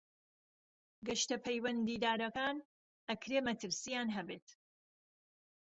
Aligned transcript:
گەشتە 1.07 1.35
پەیوەندیدارەکان 1.45 2.57
ئەکرێ 3.09 3.39
مەترسیان 3.47 4.07
هەبێت. 4.17 4.47